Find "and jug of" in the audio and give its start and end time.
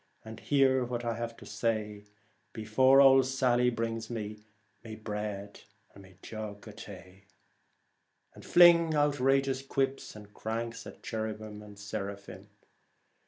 5.93-6.75